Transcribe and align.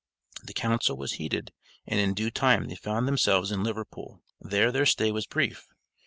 The 0.41 0.53
counsel 0.53 0.97
was 0.97 1.13
heeded, 1.21 1.53
and 1.85 1.99
in 1.99 2.15
due 2.15 2.31
time 2.31 2.67
they 2.67 2.73
found 2.75 3.07
themselves 3.07 3.51
in 3.51 3.63
Liverpool. 3.63 4.23
There 4.39 4.71
their 4.71 4.87
stay 4.87 5.11
was 5.11 5.27
brief. 5.27 5.67